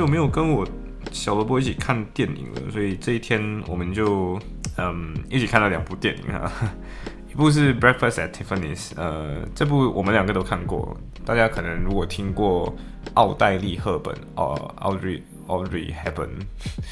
[0.00, 0.66] 久没有跟我
[1.12, 4.40] 小萝卜一起看电影了，所以这一天我们就
[4.78, 6.50] 嗯一起看了两部电影啊，
[7.30, 12.74] 一部是《Breakfast at Tiffany's》，呃，这部我们两个都看过，大家可能如果听过
[13.12, 16.30] 奥黛丽·赫本哦，Audrey Audrey Hepburn，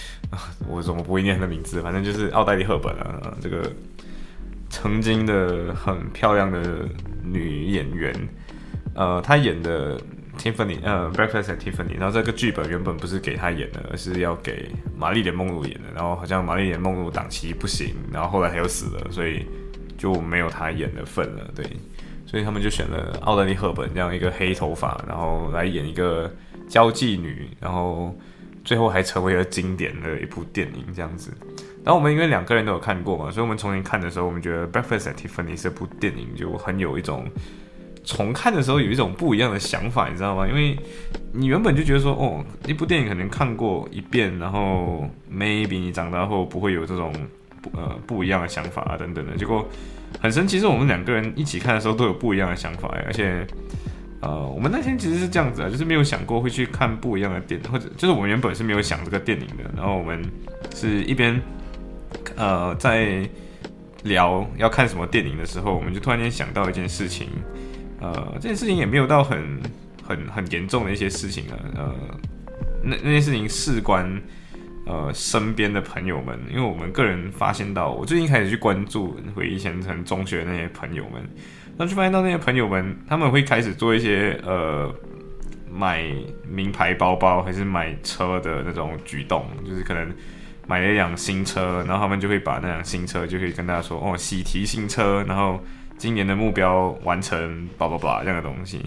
[0.69, 1.81] 我怎么不会念她的名字？
[1.81, 3.73] 反正就是奥黛丽·赫本啊，这个
[4.69, 6.87] 曾经的很漂亮的
[7.25, 8.15] 女演员，
[8.95, 9.99] 呃，她演的。
[10.39, 15.89] Tiffany，呃，Breakfast at Tiffany，然后这个剧本原本不是给他演的，而是要给玛丽莲梦露演的。
[15.95, 19.45] 然后好像玛丽莲梦露档期不行，然后后来他又死了，所以
[19.99, 21.51] 就没有他演的份了。
[21.55, 21.67] 对，
[22.25, 26.33] 所以他们就选了奥黛丽·赫本这样一个黑头发，然后来演一个
[26.69, 28.17] 交际女，然后
[28.65, 31.33] 最后还成为了经典的一部电影这样子。
[31.85, 37.27] 然后我们因为两个人都有看过嘛，所以我们重新看的时候，我们觉得 Breakfast at Tiffany 这部电影就很有一种。
[38.09, 40.49] 重看的时候有一种不一样的想法，你知道吗？
[40.49, 40.75] 因为
[41.31, 47.13] 你原本就觉得说，哦，一部电影可能看过一遍，然后 maybe 你长大后不会有这种
[47.73, 49.37] 呃不一样的想法啊等等的。
[49.37, 49.69] 结果
[50.23, 53.47] 很神奇，是我们两个人一起看的时候都有不一样的想法，而且
[54.23, 60.25] 呃，我们那天其实是这样子啊，就是没有想过会去看不一样的电影，或者就是我们原本是没有想这个电影的，然后我们
[60.75, 61.39] 是一边
[62.37, 63.29] 呃在
[64.05, 67.29] 聊要看什么电影的时候，我们就突然间想到一件事情。
[68.01, 69.61] 呃，这件事情也没有到很
[70.07, 71.59] 很很严重的一些事情啊。
[71.75, 71.95] 呃，
[72.83, 74.23] 那那件事情事关
[74.87, 81.29] 呃身边的朋友们，因为我们个人发现到，我最近开始去关注回以前从中学那些朋友们，
[81.77, 84.95] 那就发现到那些朋友们，他们会开始做一些呃
[85.69, 86.05] 买
[86.49, 90.09] 名牌包包还是买车的那种举动，就是可能
[90.69, 95.61] 买了一辆新车，然后他们就会把那辆新车就可以跟大家说哦，喜提新车，然后。
[95.99, 98.81] 今年的目标完成，叭叭叭这样的东西，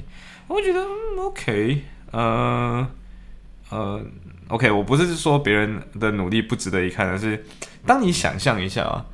[0.47, 2.87] 我觉得嗯 OK，呃
[3.69, 4.01] 呃
[4.47, 7.45] OK，我不是说别人的努力不值得一看，而是
[7.85, 9.05] 当你想象一下啊，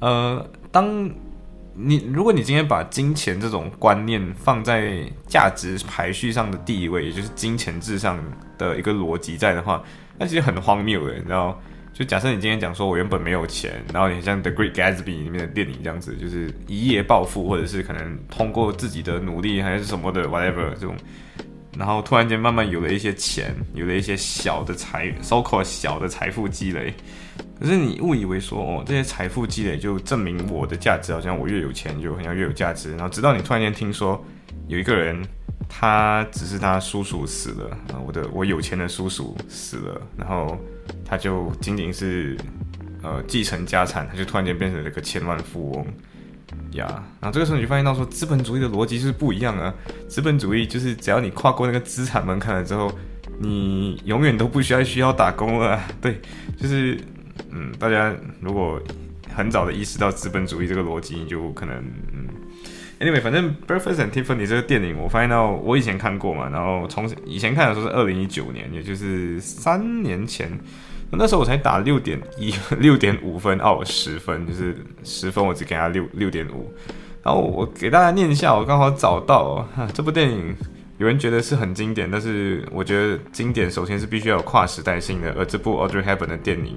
[0.00, 1.10] 呃，当
[1.74, 8.18] 你如果你今天把金钱这种观念放在价值排序上的地位，也就是金钱至上
[8.58, 9.82] 的一个逻辑在的话，
[10.18, 11.58] 那其实很荒谬的，你知道。
[11.96, 20.94] 就假设你今天讲说，我原本没有钱，然后你像《The Great Gatsby》里面的电影这样子，就是一夜暴富，或者是可能通过自己的努力还是什么的 whatever 这种，
[21.74, 26.92] 然后突然间慢慢有了一些钱，有了一些小的财，so called 小的财富积累。
[27.58, 32.90] 可是你误以为说，哦，这些财富积累就证明我的价值，好像我越有钱就好像越有价值。
[32.90, 34.22] 然后直到你突然间听说
[34.68, 35.26] 有一个人，
[35.66, 37.74] 他只是他叔叔死了，
[38.06, 40.60] 我的我有钱的叔叔死了，然后。
[41.04, 42.36] 他就仅仅是，
[43.02, 45.86] 呃，继承家产，他就突然间变成了一个千万富翁
[46.72, 46.86] 呀。
[47.20, 49.72] 然后这个时候你就发现到说，资本主义的逻辑是不一样啊。
[50.08, 52.92] 资本主义就是只要你跨过那个资产门槛了之后，
[53.38, 55.80] 你永远都不需要需要打工了。
[56.00, 56.20] 对，
[56.56, 56.98] 就是，
[57.50, 58.80] 嗯，大家如果
[59.34, 61.84] 很早的意识到资本主义这个逻辑，你就可能，
[63.00, 70.50] ，anyway，反正《Breakfast and Tiffany》这个电影，我发现到我以前看过嘛，然后从以前看的时候是二零一九年，也就是三年前。
[71.12, 76.70] 那时候我才打六点一六点五分哦，十分就是十分，我只给他六六点五。
[77.22, 80.54] 然后我给大家念一下，我刚好找到这部电影，
[80.98, 86.76] 有人觉得是很经典，但是我觉得经典首先是必须要有跨时代性的，而这部 Audrey Hepburn 的电影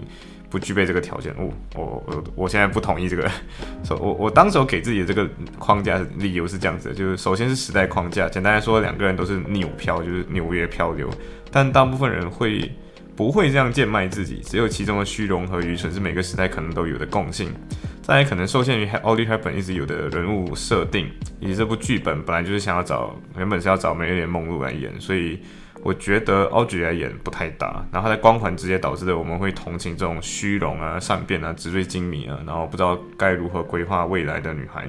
[0.50, 1.34] 不具备这个条件。
[1.38, 3.30] 我我我我现在不同意这个，
[3.84, 11.09] 所我我当时给自己的这个框架理由是这样子的，就是首先是时代框架，简单来说，两个人都是纽漂，就是纽约漂流，
[11.52, 12.72] 但大部分人会。
[13.16, 17.53] 不会这样贱卖自己，只有其中的虚荣和愚蠢是每个时代可能都有的共性。
[18.02, 25.38] 再来，可能受限于 Audrey Hepburn 一直有的人物设定，以及这部剧本本来就是想要找，原本是要找美丽梦露来演，所以
[25.81, 27.85] 我觉得 Audrey 来演不太搭。
[27.91, 34.87] 然后他的光环直接导致的我们会同情这种虚荣啊、善变啊、纸醉金迷啊，然后不知道该如何规划未来的女孩。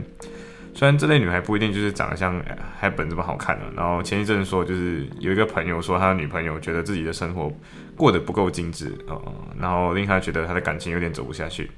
[0.72, 2.40] 虽然这类女孩不一定就是长得像
[2.78, 7.52] 海本这么好看的，然后前一阵说就是有一个朋友说他的女朋友觉得自己的生活
[7.96, 9.20] 过得不够精致呃，
[9.58, 11.70] 然后令他觉得他的感情有点走不下去。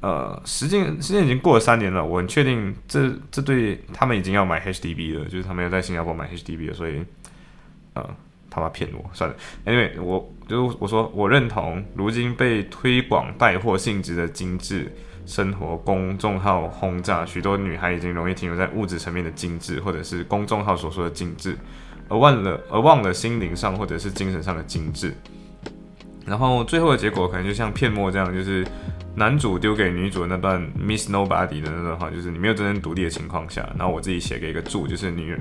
[0.00, 7.04] 呃，时间时间已经过了三年了，我很确定这这对他们已经要买 HDB 了，就是他们要在新加坡买 HDB 了，所以
[7.94, 8.16] 呃。
[8.56, 9.36] 他妈骗我，算了。
[9.66, 14.90] 因为我就我说我认同，如今被推广带货性质的精致
[15.26, 21.56] 生活公众号轰炸，许多女孩已经容易停留在物质层面的精致，或者是公众号所说的精致，
[22.08, 25.12] 而忘了而忘了心灵上或者是精神上的精致。
[26.24, 28.66] 然后最后的结果可能就像片末这样，就是
[29.16, 35.34] 男主丢给女主的那段 Miss Nobody 的那段话，就是你没有真正独立的情况下，然后我自己写给一个注，就是女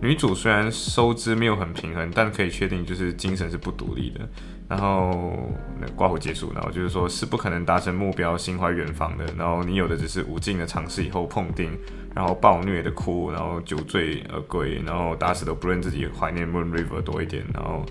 [0.00, 4.26] 女主虽然收支没有很平衡，但可以确定就是精神是不独立的。
[4.68, 5.32] 然后
[5.80, 9.24] 那挂弧结束，然后就是说是不可能达成目标、心怀远方的。
[9.36, 11.70] 然后你有的只是无尽的尝试以后碰钉，
[12.14, 17.84] 然后暴虐的哭，然后酒醉而归，然后打死都不认自己怀念 Moon River 多一点，然后。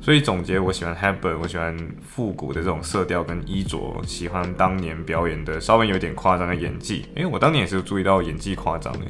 [0.00, 7.06] 所以总结，我喜欢 Happen，我喜欢复古的这种色调跟衣着，喜欢当年表演的稍微有点夸张的演技。
[7.14, 9.06] 诶，我当年也是注意到演技夸张的。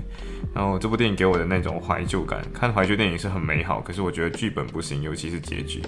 [0.54, 5.82] 然后这部电影给我的那种怀旧感，看怀旧电影是很美好，可是我觉得剧本不行，尤其是结局。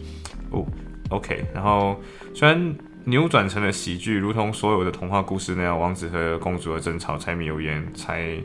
[0.50, 0.66] 哦
[1.10, 1.44] ，OK。
[1.54, 2.00] 然后
[2.34, 8.36] 虽然扭转成了喜剧，如同所有的童话故事那样，王子和公主的争吵，柴米油盐才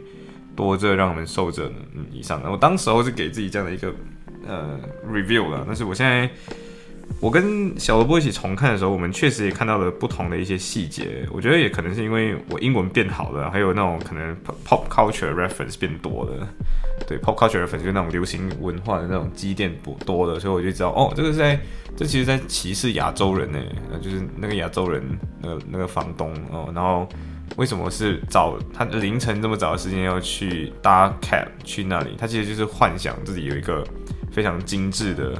[0.55, 1.71] 多着让我们受着。
[1.95, 2.41] 嗯，以上。
[2.51, 3.93] 我当时候是给自己这样的一个。
[4.47, 6.27] 呃，review 了，但是我现在
[7.19, 11.25] 我跟小萝卜一起重看的时候，我们确实也看到了不同的一些细节。
[11.31, 14.35] 我觉得也可能是因为我英文变好了，还有那种可能
[14.65, 16.47] pop culture reference 变多了。
[17.07, 21.59] 对，pop culture reference 就是那种流行文化的那种积淀不多了，所以我就知道哦，这个是在
[21.95, 23.59] 这其实在歧视亚洲人呢，
[24.01, 25.03] 就是那个亚洲人
[25.41, 27.07] 那个那个房东哦，然后
[27.57, 32.15] 为什么是早他凌晨这么早的时间要去搭 cab 去那里？
[32.17, 33.83] 他其实就是幻想自己有一个。
[34.33, 35.33] 非常精致的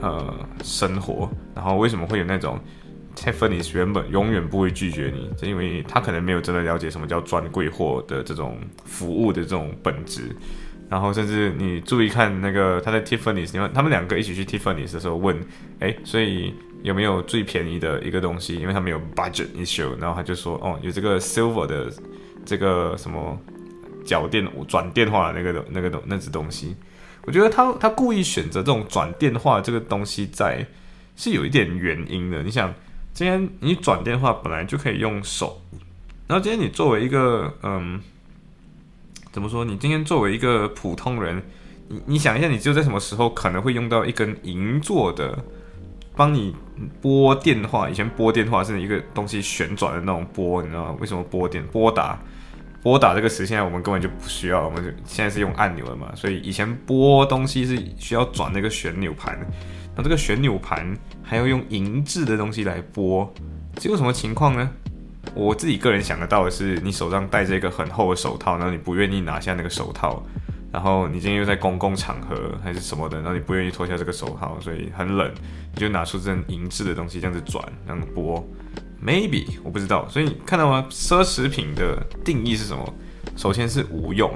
[0.00, 2.58] 呃生活，然后为什么会有那种
[3.14, 10.34] Tiffany 原本永远不会拒绝你，是因为他可能没有真的了解什么叫专柜货的这种服务的这种本质，
[10.88, 15.38] 然后甚至你注意看那个他在 Tiffany，因为他们两个一起去 Tiffany 的时候问，
[15.80, 18.56] 哎，所以有没有最便宜的一个东西？
[18.56, 21.92] 因为他们有 budget issue，然后他就说，哦，有这个 silver 的
[22.44, 23.38] 这个什么
[24.04, 26.74] 脚电转电话那个那个东那只东西。
[27.30, 30.66] 我觉得他他故意选择这种转电话这个东西在
[31.14, 32.42] 是有一点原因的。
[32.42, 32.74] 你想，
[33.14, 35.62] 今天你转电话本来就可以用手，
[36.26, 38.00] 然后今天你作为一个嗯，
[39.30, 39.64] 怎么说？
[39.64, 41.40] 你今天作为一个普通人，
[41.86, 45.38] 你你想一下，你只有在什么时候可能会用到一根银做的
[46.16, 46.52] 帮你
[47.00, 47.88] 拨电话？
[47.88, 50.98] 以前拨电话是一个东西旋转的那种拨，你知道？
[51.00, 52.20] 为什么拨电拨打？
[52.82, 56.12] 拨打这个词，现在我们根本就不需要，我们就现在是用按钮了嘛。
[56.14, 59.38] 所以以前拨东西是需要转那个旋钮盘，
[59.94, 63.30] 那这个旋钮盘还要用银质的东西来拨，
[63.76, 64.70] 这有什么情况呢？
[65.34, 70.24] 我自己个人想得到的是，你手上戴着一个很厚的手套，然后你不愿意拿下那个手套，
[70.72, 75.30] 然后你今天又在公共场合还是什么的，然后你不愿意脱下这个手套，所以很冷，
[75.74, 78.42] 你就拿出这种银质的东西这样子转，这样拨。
[79.02, 80.86] Maybe 我不知道，所以你看到吗？
[80.90, 82.94] 奢侈品的定义是什么？
[83.36, 84.30] 首先是无用，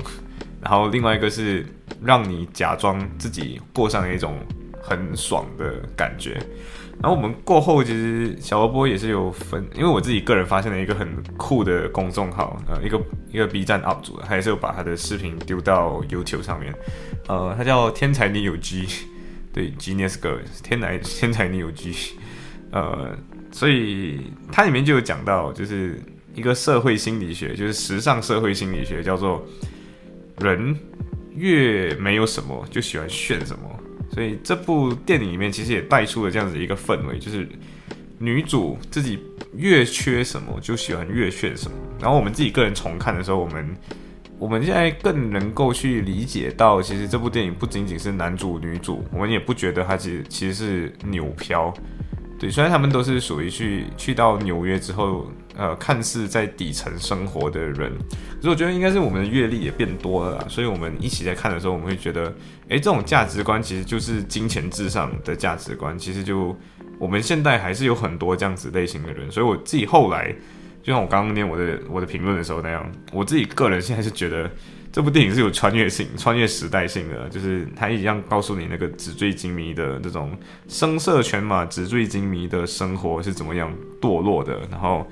[0.63, 1.67] 然后另外一个是
[2.03, 4.39] 让你假装自己过上一种
[4.83, 6.41] 很爽的感觉。
[7.03, 12.99] 然后我们过后其实小萝卜也是有分，因为我自己个人发现了一个很酷的公众号，呃，一个
[13.31, 16.73] 一个 B 站 UP 主，他也是有把他的视频丢到 YouTube 上面，
[17.29, 18.87] 呃，他叫天才女友 G，
[19.53, 22.17] 对，Genius Girl，天才天才女友 G，
[22.71, 23.15] 呃。
[23.55, 25.97] 所以它里面就有讲到，就是
[26.35, 29.47] 一个社会心理学，就是时尚社会心理学，叫做
[30.41, 30.77] 人
[31.37, 33.63] 越没有什么就喜欢炫什么。
[34.11, 37.49] 所以这部电影里面其实也带出了这样子一个氛围，就是
[38.19, 39.21] 女主自己
[39.55, 41.77] 越缺什么就喜欢越炫什么。
[42.01, 43.77] 然后我们自己个人重看的时候，我们
[44.37, 51.73] 我们现在更能够去理解到，其实这部电影不仅仅是男主女主，我们也不觉得它其实其实是扭漂。
[52.45, 57.91] 对，虽然他们都是属于去去到纽约之后，呃，看似在底层生活的人，
[58.37, 62.25] 可是我觉得应该是我们的阅历也变多了，所以我们一起在看的时候，我们会觉得，
[62.69, 66.55] 诶，这种价值观其实就是金钱至上的价值观，其实就
[66.99, 70.31] 我们现在还是有很多这样子类型的人，所以我自己后来，
[70.83, 74.51] 就像我刚刚念我的我的评论的时候那样，我自己个人现在是觉得。
[74.95, 80.31] 这部电影是有穿越性、穿越时代性的，就是它一样告诉你那个纸醉金迷的这种
[80.69, 84.57] 声色犬马、纸醉金迷的生活是怎么样堕落的。
[84.71, 85.05] 然后，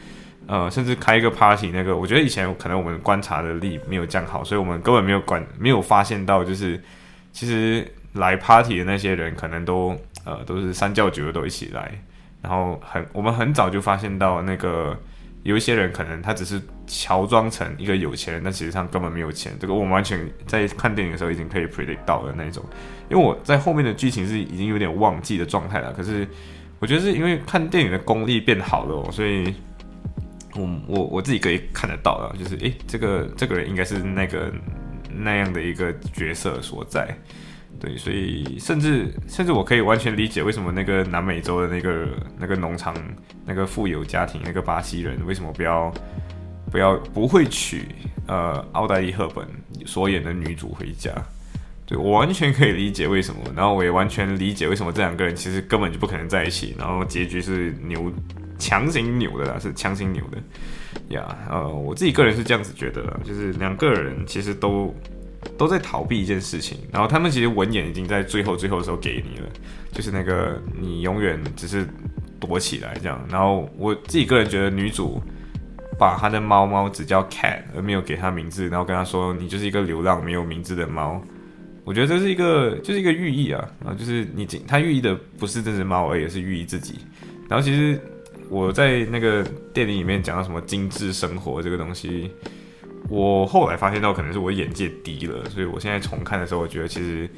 [0.46, 6.80] 呃，甚至开一个 party，那个我觉得以前可能我们观察的力没有这样好，所以我们根本没有管、没有发现到，就是
[7.32, 12.00] 其实来 party 的那些人可能都呃都是三教九流都一起来。
[12.40, 14.96] 然后很我们很早就发现到那个
[15.42, 16.62] 有一些人可能他只是。
[16.94, 19.50] 乔装成一个有钱人，但其实上根本没有钱。
[19.58, 22.62] 这个我完全在看电影的时候已经可以 predict 到的那种。
[23.08, 26.28] 因为我在后面的剧情是已经有点忘记的状态了，可是
[26.78, 29.54] 我觉得是因为看电影的功力变好了，所以
[30.54, 34.52] 我我我自己可以看得到了，就是诶，这个这个人应该是那个
[35.10, 37.08] 那样的一个角色所在。
[37.80, 42.08] 对，所以甚至甚至我可以完全理解为什么那个南美洲的那个
[42.38, 42.94] 那个农场
[43.44, 45.92] 那个富有家庭那个巴西人为什么不要
[46.72, 47.86] 不要不会娶
[48.26, 49.46] 呃奥黛丽赫本
[49.86, 51.12] 所演的女主回家？
[51.86, 58.10] 对我完全可以理解为什么，然后我也完全理解为什么这两个人其实根本就不可能在一起，然后结局是扭
[58.58, 60.38] 强行扭的啦，是强行扭的
[61.14, 61.36] 呀。
[61.50, 64.92] 呃，我自己个人是这样子觉得，就是两个人其实都。
[65.58, 69.46] 都在逃避一件事情，然后他们其实文眼已经在最后最后的时候给你了，
[69.90, 71.84] 就是那个你永远只是
[72.38, 73.20] 躲起来这样。
[73.28, 75.20] 然后我自己个人觉得女主
[76.02, 81.22] 把他的猫猫只叫 cat 而没有给它名字，然后跟他说你就是一个流浪没有名字的猫，
[81.84, 86.98] 我觉得这是一个就是一个寓意啊啊，就是你它寓意的不是这只猫，而也是寓意自己。
[87.48, 88.00] 然后其实
[88.48, 92.32] 我在那个电影里面讲到什么精致生活这个东西。
[93.08, 97.28] 我后来发现到，可能是我眼界低了，所以我现在重看的时候，我觉得其实，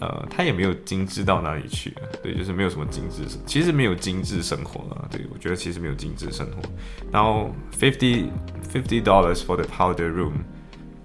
[0.00, 6.62] 呃，他也没有精致到哪里去，对，就是没有什么精致，其实没有精致生活啊，对我觉得其实没有精致生活。
[7.12, 8.28] 然后 fifty
[8.72, 10.32] fifty dollars for the powder room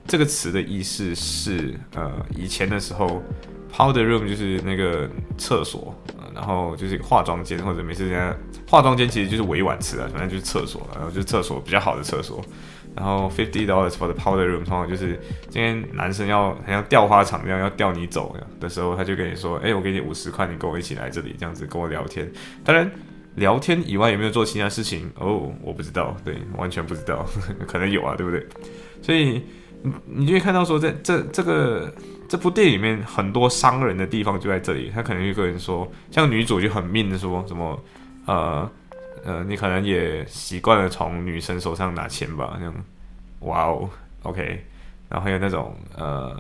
[0.08, 3.22] 这个词的意思是，呃，以前的时候
[3.74, 5.94] ，powder room 就是那个厕所，
[6.34, 8.38] 然后就是化妆间或者每次人家
[8.70, 12.42] 化妆间其实就是委婉词啊，反正就是厕所，然后就是厕所比较好的厕所。
[12.96, 22.32] 然后 fifty dollars for the powder room，通常就是今天男生要好像钓花场一样要钓你走的时候，他就跟你说，哎，我给你五十块，你跟我一起来这里，这样子跟我聊天。
[22.64, 22.90] 当然，
[23.36, 25.12] 聊天以外有没有做其他事情？
[25.20, 27.26] 哦，我不知道，对，完全不知道，
[27.68, 28.46] 可能有啊，对不对？
[29.02, 29.44] 所以
[29.82, 31.94] 你你就会看到说，在这这个
[32.30, 34.90] 这部电影里面，很多伤人的地方就在这里。
[34.94, 37.84] 他可能就跟人说，像女主就很命的说什么，
[38.26, 38.72] 呃。
[39.26, 42.76] 呃，你可能也习惯了从女生手上拿钱吧，那种，
[43.40, 43.90] 哇哦
[44.22, 44.64] ，OK，
[45.10, 46.40] 然后还有那种呃，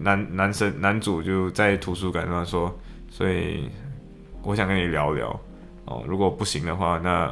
[0.00, 2.74] 男男生男主就在图书馆上说，
[3.10, 3.68] 所以
[4.42, 5.38] 我想跟你聊聊
[5.84, 7.30] 哦，如果不行的话，那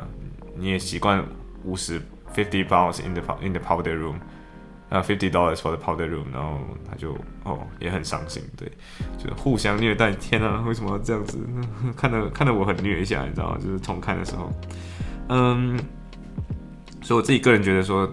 [0.56, 1.24] 你也习惯
[1.64, 1.98] 五十
[2.34, 4.16] fifty pounds in the in the powder room。
[4.90, 7.14] 啊，fifty dollars for the powder room，然后他就
[7.44, 8.70] 哦也很伤心，对，
[9.18, 10.12] 就互相虐待。
[10.12, 11.38] 天啊，为什么要这样子？
[11.96, 13.58] 看得看得我很虐一下，你知道吗？
[13.62, 14.50] 就是重看的时候，
[15.28, 15.78] 嗯，
[17.02, 18.08] 所以我自己个人觉得说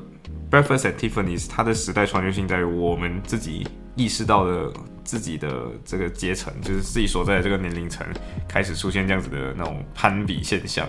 [0.52, 3.66] ，Breakfast at Tiffany's 它的时代穿越性在于我们自己
[3.96, 8.06] 意识到了自己的这个阶层，就是自己所在的这个年龄层
[8.50, 10.86] 开始出现这样子的那种攀比现象，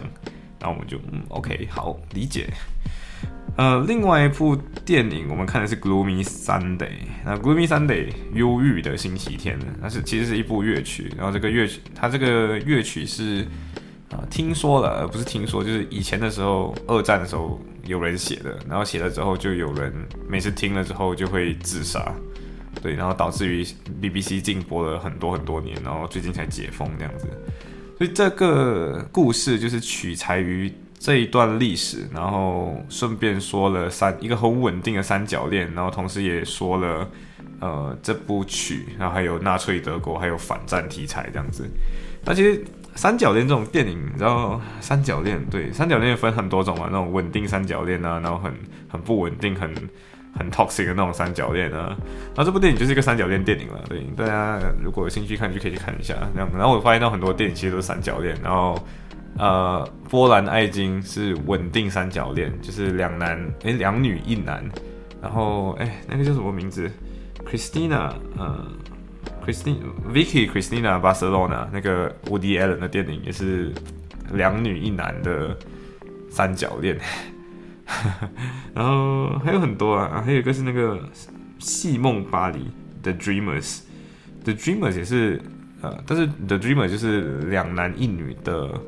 [0.58, 2.52] 然后我们就嗯，OK，好理解。
[3.56, 6.76] 呃，另外一部电影我们看的是《Gloomy Sunday》。
[7.24, 11.10] 那《Gloomy Sunday》忧郁的星期天，那是其实是一部乐曲。
[11.16, 13.46] 然后这个乐曲，它这个乐曲是
[14.10, 18.58] 啊，听说了，而不是听说，就是以前的时候，二战的时候有人写的。
[18.68, 19.90] 然后写了之后，就有人
[20.28, 22.14] 每次听了之后就会自杀。
[22.82, 23.64] 对，然后导致于
[24.02, 27.26] BBC 禁播了很多很多年，然后最近才解封这样子。
[27.96, 30.70] 所以这个故事就是取材于。
[30.98, 37.08] 这一段历史，然后顺便说了三一个很稳定的三角恋，然后同时也说了，
[37.60, 41.68] 呃，这部曲，然后还有纳粹德国，还有反战题材这样子。
[42.24, 42.64] 那其实
[42.96, 48.52] 三角恋这种电影，你知道，三角恋对三角恋分很多种嘛，那种稳定三角恋啊，然后很
[48.88, 49.72] 很不稳定，很
[50.36, 51.96] 很 toxic 的那种三角恋啊。
[52.34, 56.48] 那这部电影就是一个三角恋电影了，对大家如果有兴趣看，就可以去看一下这样。
[56.56, 58.76] 然后我发现到很多电影其实都是三角恋，然后。
[59.38, 64.64] 呃，波兰爱情是稳定三角恋，就是两男哎两女一男，
[65.20, 66.90] 然后哎那个叫什么名字
[67.44, 68.66] ？Christina，呃
[69.44, 69.76] ，Christina
[70.10, 73.74] Vicky Christina Barcelona 那个 Woody Allen 的电影也是
[74.32, 75.54] 两女一男的
[76.30, 76.98] 三角恋，
[78.74, 80.98] 然后还有很多啊，还有一个是那个
[81.58, 82.70] 戏梦巴黎
[83.02, 85.42] The Dreamers，The Dreamers 也是
[85.82, 88.80] 呃，但是 The Dreamers 就是两男一女的。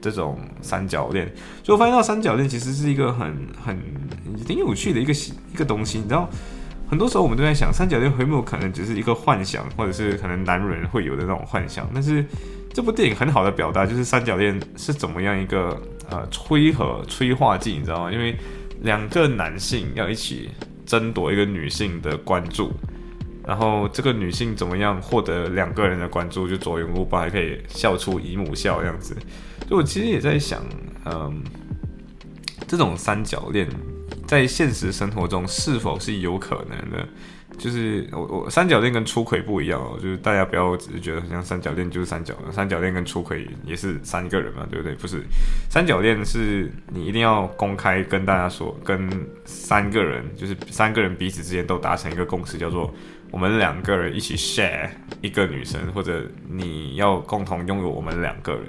[0.00, 1.26] 这种三角恋，
[1.62, 3.34] 所以我发现到三角恋其实是一个很
[3.64, 3.78] 很
[4.46, 5.98] 挺有趣的一个一个东西。
[5.98, 6.28] 你知道，
[6.88, 11.88] 很多时候我们都在想，三角恋有没有可能只是一个幻想，或者是可能男人会有的那种幻想？
[11.92, 12.24] 但是
[12.72, 18.12] 这部电影很好的表达，就是三角恋是怎么样一个呃催和催化剂，你知道吗？
[18.12, 18.36] 因为
[18.82, 20.50] 两个男性要一起
[20.84, 22.72] 争夺一个女性的关注。
[23.46, 29.16] 然后这个女性怎么样获得两个人的关注，就左拥右抱，还可以笑出姨母笑这样子。
[29.70, 30.60] 就我其实也在想，
[31.04, 31.42] 嗯，
[32.66, 33.68] 这种三角恋
[34.26, 37.08] 在现实生活中是否是有可能的？
[37.56, 44.94] 就是我我三角恋跟出轨不一样哦，就是大家不要只是觉得好像三角恋就是三角，三角恋跟出轨也是三个人嘛，对不对？
[44.96, 45.22] 不是，
[45.70, 49.08] 三角恋是你一定要公开跟大家说，跟
[49.46, 52.92] 三个人就是三个人彼此之间都达成一个共识，叫做
[53.36, 54.88] 我们两个人一起 share
[55.20, 58.62] 一个女生，或者你要共同拥有我们两个人。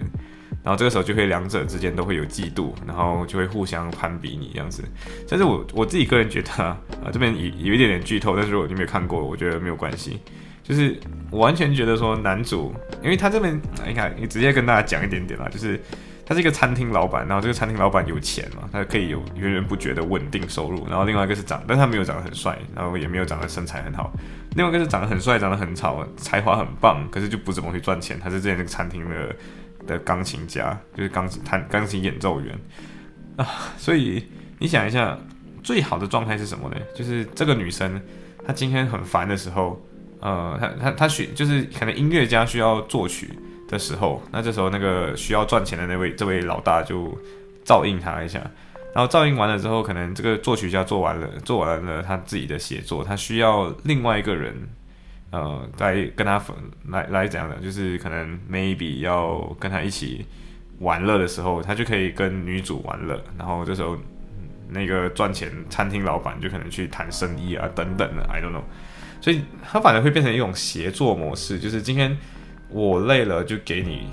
[0.62, 4.84] 然后这个时候就会两者之间都会有嫉妒，然后就会互相攀比你这样子。
[5.30, 6.78] 但是我我自己个人觉得啊，
[7.14, 10.20] 这边有有一点点剧透，但是如果你没有看过，我觉得没有关系。
[10.64, 11.00] 就是
[11.32, 13.58] 我完全觉得说男主，因为他这边
[13.88, 15.80] 你看，你直接跟大家讲一点点啦，就是
[16.28, 20.86] 他是一个餐厅老板，然后这个餐厅老板有钱嘛，他可以有源源不绝的稳定收入。
[20.90, 24.12] 然后另外一个是长，但他没有长得很帅，然后也没有长得身材很好。
[24.56, 28.20] 另外一个是长得很帅，长得很潮，才华很棒，可是就不怎么会赚钱。
[28.20, 29.36] 他是之前那个餐厅的。
[29.86, 32.54] 的钢琴家就是钢琴弹钢琴演奏员
[33.38, 34.22] 啊，所以
[34.60, 35.18] 你想一下，
[35.64, 36.76] 最好的状态是什么呢？
[36.94, 38.02] 就是这个女生
[38.46, 39.82] 她今天很烦的时候，
[40.20, 43.30] 呃，她她她学就是可能音乐家需要作曲
[43.68, 47.18] 的时候，那这时候那个需要赚钱的那位这位老大就
[47.64, 48.40] 照应他一下，
[48.94, 54.56] 然后照应完了之后，可能这个作曲家做完了做完了他自己的写作，他需要另外一个人。
[55.30, 56.42] 呃，来跟他
[56.88, 60.26] 来来怎样的，就是可能 maybe 要跟他一起
[60.80, 63.98] 玩乐的时候，他就可以跟女主玩乐，然后这时候
[64.70, 68.64] 那个赚钱餐厅老板就可能去谈生意啊等等的，I don't know，
[69.20, 72.18] 所以他反而会变成一种协作模式，就是今天
[72.70, 74.08] 我累了就给你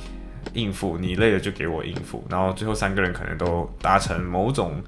[0.52, 4.82] 应付，你累了就给我应付，然后最后三个人可能都达成某种。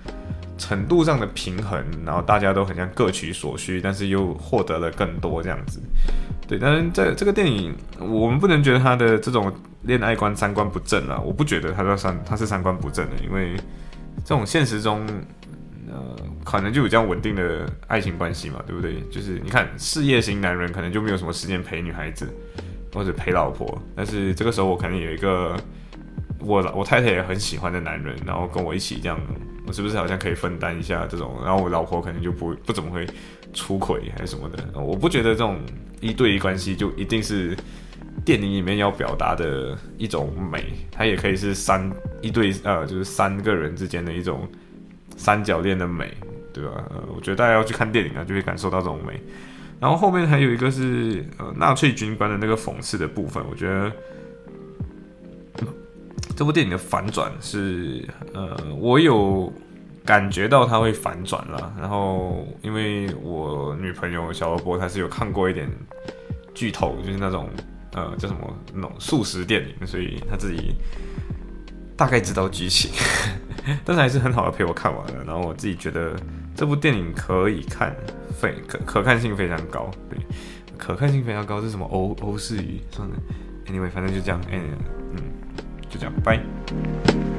[0.59, 5.79] 程度上的平衡，然后大家都很像各取所需，但是又获得了更多这样子。
[6.49, 11.21] 对，但是这这个电影，我们不能觉得他的这种恋爱观三观不正啊！
[11.21, 13.55] 我不觉得他说三他是三观不正的，因为
[14.25, 15.07] 这种现实中，
[15.89, 18.99] 呃，可能就有这样稳定的爱情关系嘛，对不对？
[19.11, 22.35] 就是你看事业型男人可能就没有什么时间陪女孩子
[22.97, 25.55] 或者陪老婆，但是这个时候我可能有一个
[26.41, 29.21] 我我太太也很喜欢的男人，然后跟我一起这样。
[29.69, 31.37] 我是不是好像可以分担一下这种？
[31.45, 33.05] 然后我老婆可能就不不怎么会
[33.53, 34.81] 出轨还是什么的。
[34.81, 35.59] 我不觉得这种
[36.01, 37.57] 一对一关系就一定是
[38.25, 41.91] 电影里面要表达的一种美，它也可以是三
[42.23, 44.49] 一对呃，就是三个人之间的一种
[45.17, 46.17] 三角恋的美，
[46.55, 46.85] 对吧？
[46.91, 49.21] 呃，我觉得大家要去看电影啊，就会感受到这种美。
[49.81, 53.93] 然后后面还有一个是呃纳粹军官的那个讽刺的部分，我觉得。
[56.37, 59.51] 这部电影的反转是，呃，我有
[60.05, 61.75] 感觉到它会反转了。
[61.81, 65.67] 然后，因为我女朋友小萝卜她是有看过一点
[66.55, 67.49] 剧透，就是那种
[67.95, 70.75] 呃叫什么那种速食电影，所以她自己
[71.97, 72.91] 大概知道剧情，
[73.83, 75.25] 但是还是很好的陪我看完了。
[75.25, 76.15] 然后我自己觉得
[76.57, 77.95] 这部电影可以看，
[78.41, 80.19] 非可可看性非常高，对，
[80.79, 83.15] 可看性非常高是什么欧欧式语算了。
[83.67, 84.61] Anyway，反正就这样，嗯
[85.13, 85.23] 嗯。
[85.89, 87.36] 就这样，拜。